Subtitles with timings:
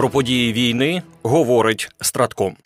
[0.00, 2.56] Про події війни говорить Стратком.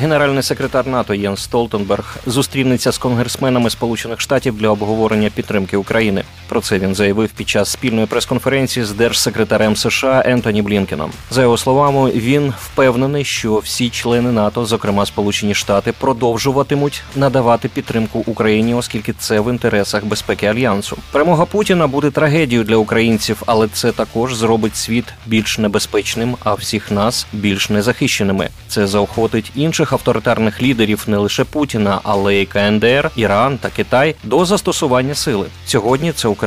[0.00, 6.24] Генеральний секретар НАТО Єн Столтенберг зустрінеться з конгресменами Сполучених Штатів для обговорення підтримки України.
[6.52, 11.10] Про це він заявив під час спільної прес-конференції з держсекретарем США Ентоні Блінкеном.
[11.30, 18.24] За його словами, він впевнений, що всі члени НАТО, зокрема Сполучені Штати, продовжуватимуть надавати підтримку
[18.26, 20.96] Україні, оскільки це в інтересах безпеки альянсу.
[21.12, 26.90] Перемога Путіна буде трагедією для українців, але це також зробить світ більш небезпечним, а всіх
[26.90, 28.48] нас більш незахищеними.
[28.68, 34.44] Це заохотить інших авторитарних лідерів не лише Путіна, але й КНДР, Іран та Китай до
[34.44, 35.46] застосування сили.
[35.66, 36.41] Сьогодні це Україна.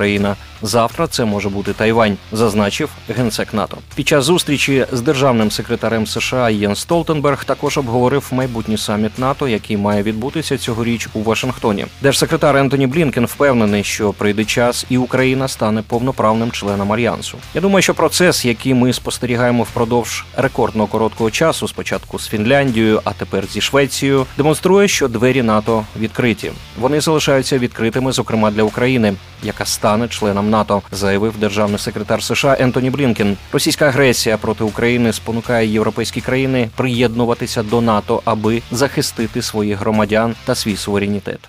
[0.61, 3.77] Завтра це може бути Тайвань, зазначив генсек НАТО.
[3.95, 9.77] Під час зустрічі з державним секретарем США Єн Столтенберг також обговорив майбутній саміт НАТО, який
[9.77, 11.85] має відбутися цьогоріч у Вашингтоні.
[12.01, 17.37] Держсекретар Ентоні Блінкен впевнений, що прийде час, і Україна стане повноправним членом альянсу.
[17.53, 23.11] Я думаю, що процес, який ми спостерігаємо впродовж рекордно короткого часу, спочатку з Фінляндією, а
[23.11, 26.51] тепер зі Швецією, демонструє, що двері НАТО відкриті.
[26.79, 32.89] Вони залишаються відкритими, зокрема для України, яка стане членом НАТО, заявив державний секретар США Ентоні
[32.89, 33.37] Блінкен.
[33.51, 40.55] Російська агресія проти України спонукає європейські країни приєднуватися до НАТО, аби захистити своїх громадян та
[40.55, 41.39] свій суверенітет.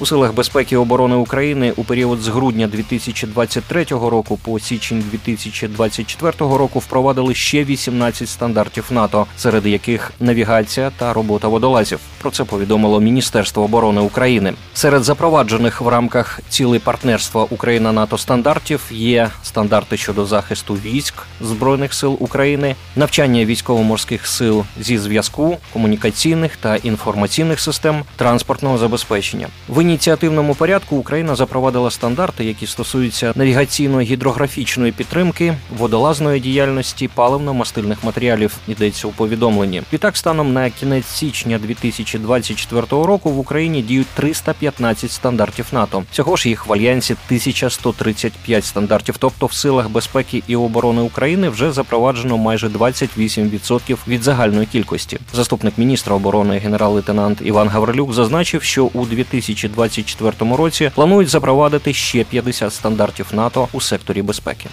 [0.00, 6.32] У силах безпеки і оборони України у період з грудня 2023 року по січень 2024
[6.38, 11.98] року впровадили ще 18 стандартів НАТО, серед яких навігація та робота водолазів.
[12.20, 14.54] Про це повідомило Міністерство оборони України.
[14.74, 21.94] Серед запроваджених в рамках цілей партнерства Україна НАТО стандартів є стандарти щодо захисту військ збройних
[21.94, 29.48] сил України, навчання військово-морських сил зі зв'язку, комунікаційних та інформаційних систем, транспортного забезпечення.
[29.68, 38.56] В ініціативному порядку Україна запровадила стандарти, які стосуються навігаційно-гідрографічної підтримки, водолазної діяльності, паливно-мастильних матеріалів.
[38.68, 39.82] Йдеться у повідомленні.
[39.92, 46.04] Відтак, станом на кінець січня 2024 року в Україні діють 315 стандартів НАТО.
[46.10, 49.16] Цього ж їх в альянсі 1135 стандартів.
[49.18, 55.18] Тобто, в силах безпеки і оборони України вже запроваджено майже 28% від загальної кількості.
[55.32, 62.24] Заступник міністра оборони генерал-лейтенант Іван Гаврилюк зазначив, що у 2020 2024 році планують запровадити ще
[62.24, 64.66] 50 стандартів НАТО у секторі безпеки.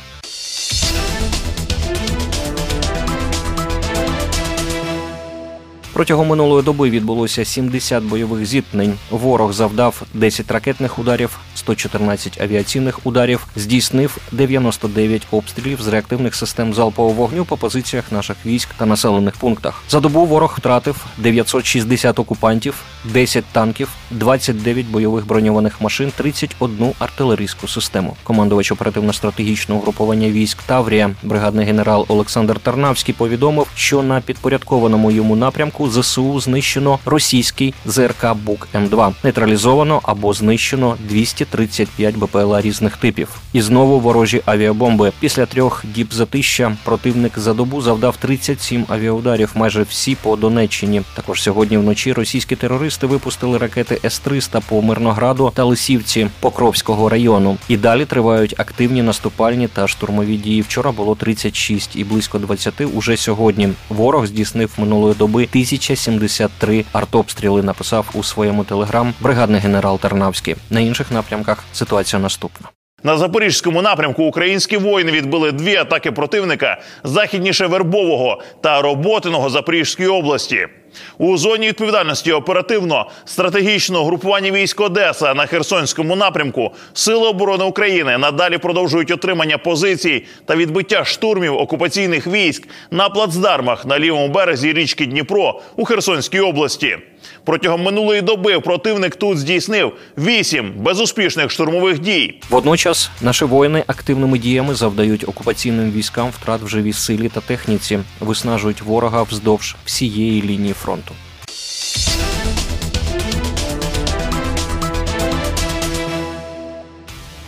[5.95, 8.93] Протягом минулої доби відбулося 70 бойових зіткнень.
[9.09, 17.13] Ворог завдав 10 ракетних ударів, 114 авіаційних ударів, здійснив 99 обстрілів з реактивних систем залпового
[17.13, 19.83] вогню по позиціях наших військ та населених пунктах.
[19.89, 22.75] За добу ворог втратив 960 окупантів,
[23.05, 28.15] 10 танків, 29 бойових броньованих машин, 31 артилерійську систему.
[28.23, 35.84] Командувач оперативно-стратегічного угруповання військ Таврія, бригадний генерал Олександр Тарнавський повідомив, що на підпорядкованому йому напрямку.
[35.89, 39.13] ЗСУ знищено російський ЗРК Бук М2.
[39.23, 43.29] Нейтралізовано або знищено 235 БПЛА різних типів.
[43.53, 45.11] І знову ворожі авіабомби.
[45.19, 51.01] Після трьох діб затища противник за добу завдав 37 авіаударів, майже всі по Донеччині.
[51.15, 57.57] Також сьогодні вночі російські терористи випустили ракети С-300 по Мирнограду та Лисівці Покровського району.
[57.67, 60.61] І далі тривають активні наступальні та штурмові дії.
[60.61, 63.69] Вчора було 36 і близько 20 уже сьогодні.
[63.89, 70.55] Ворог здійснив минулої доби тисяч 1073 артобстріли написав у своєму телеграм бригадний генерал Тарнавський.
[70.69, 72.69] На інших напрямках ситуація наступна.
[73.03, 80.67] На запорізькому напрямку українські воїни відбили дві атаки противника західніше Вербового та Роботиного Запорізької області.
[81.17, 88.57] У зоні відповідальності оперативно стратегічного групування військ Одеса на Херсонському напрямку Сили оборони України надалі
[88.57, 95.61] продовжують отримання позицій та відбиття штурмів окупаційних військ на плацдармах на лівому березі річки Дніпро
[95.75, 96.97] у Херсонській області.
[97.43, 102.41] Протягом минулої доби противник тут здійснив вісім безуспішних штурмових дій.
[102.49, 108.81] Водночас наші воїни активними діями завдають окупаційним військам втрат в живій силі та техніці, виснажують
[108.81, 110.84] ворога вздовж всієї лінії фронту.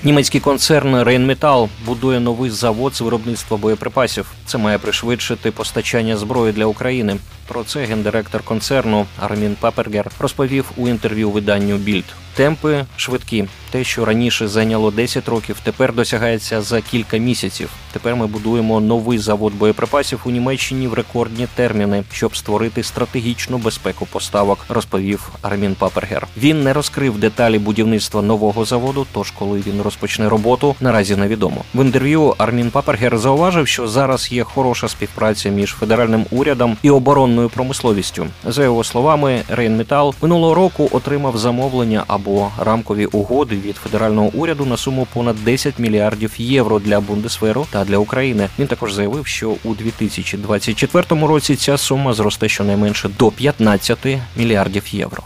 [0.04, 4.31] Німецький концерн Рейнметал будує новий завод з виробництва боєприпасів.
[4.45, 7.18] Це має пришвидшити постачання зброї для України.
[7.48, 12.06] Про це гендиректор концерну Армін Папергер розповів у інтерв'ю виданню Більд.
[12.38, 13.45] Темпи швидкі.
[13.72, 17.69] Те, що раніше зайняло 10 років, тепер досягається за кілька місяців.
[17.92, 24.06] Тепер ми будуємо новий завод боєприпасів у Німеччині в рекордні терміни, щоб створити стратегічну безпеку
[24.06, 26.28] поставок, розповів Армін Папергер.
[26.38, 29.06] Він не розкрив деталі будівництва нового заводу.
[29.13, 31.63] Тож, коли він розпочне роботу, наразі невідомо.
[31.74, 37.50] В інтерв'ю Армін Папергер зауважив, що зараз є хороша співпраця між федеральним урядом і оборонною
[37.50, 38.28] промисловістю.
[38.45, 42.26] За його словами, Рейнметал минулого року отримав замовлення або
[42.59, 47.97] рамкові угоди від федерального уряду на суму понад 10 мільярдів євро для Бундесверу та для
[47.97, 48.50] України.
[48.59, 54.07] Він також заявив, що у 2024 році ця сума зросте щонайменше до 15
[54.38, 55.24] мільярдів євро.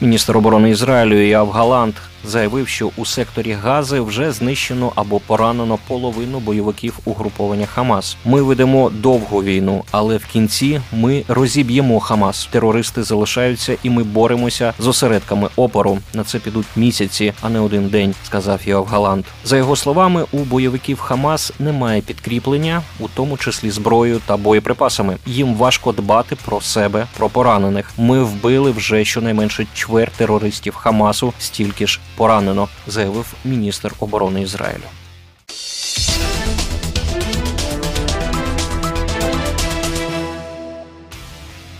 [0.00, 1.94] Міністр оборони Ізраїлю Яв Галант
[2.24, 8.16] заявив, що у секторі Гази вже знищено або поранено половину бойовиків угруповання Хамас.
[8.24, 12.48] Ми ведемо довгу війну, але в кінці ми розіб'ємо Хамас.
[12.50, 15.98] Терористи залишаються, і ми боремося з осередками опору.
[16.14, 19.26] На це підуть місяці, а не один день, сказав Йоав Галант.
[19.44, 25.16] За його словами, у бойовиків Хамас немає підкріплення, у тому числі зброєю та боєприпасами.
[25.26, 27.90] Їм важко дбати про себе, про поранених.
[27.98, 34.88] Ми вбили вже щонайменше чверть терористів Хамасу, стільки ж поранено, заявив міністр оборони Ізраїлю.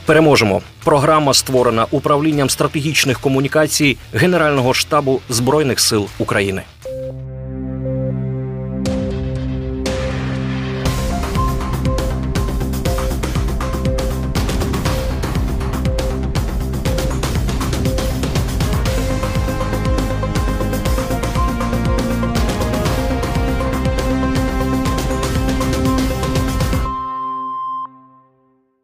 [0.07, 0.63] Переможемо.
[0.85, 6.63] Програма створена управлінням стратегічних комунікацій Генерального штабу збройних сил України.